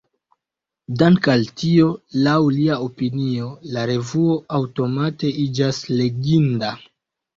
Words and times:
Dank’ 1.01 1.27
al 1.33 1.43
tio, 1.63 1.89
laŭ 2.27 2.33
lia 2.57 2.79
opinio, 2.87 3.51
la 3.75 3.85
revuo 3.91 4.41
aŭtomate 4.61 5.33
iĝas 5.45 5.83
“leginda”. 6.01 6.77